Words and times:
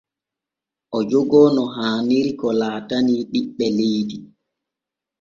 O 0.97 0.99
jogoo 1.09 1.49
no 1.55 1.63
haaniri 1.75 2.31
ko 2.39 2.47
laatanii 2.59 3.21
ɓiɓɓe 3.31 3.65
leydi. 3.77 4.17